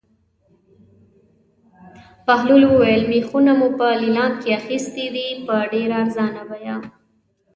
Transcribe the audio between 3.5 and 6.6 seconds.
مو په لېلام کې اخیستي دي په ډېره ارزانه